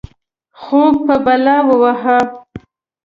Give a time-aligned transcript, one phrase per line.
[0.61, 2.19] خوب په بلا ووهه.